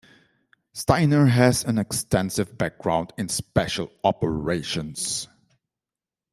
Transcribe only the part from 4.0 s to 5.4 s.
operations.